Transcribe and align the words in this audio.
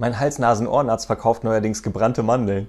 Mein 0.00 0.20
Hals-Nasen-Ohrenarzt 0.20 1.06
verkauft 1.06 1.42
neuerdings 1.42 1.82
gebrannte 1.82 2.22
Mandeln. 2.22 2.68